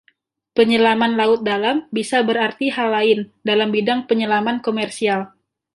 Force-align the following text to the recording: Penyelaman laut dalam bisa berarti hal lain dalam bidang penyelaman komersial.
Penyelaman 0.57 1.13
laut 1.19 1.41
dalam 1.49 1.77
bisa 1.97 2.17
berarti 2.29 2.65
hal 2.75 2.87
lain 2.95 3.19
dalam 3.49 3.69
bidang 3.75 3.99
penyelaman 4.09 4.57
komersial. 4.65 5.21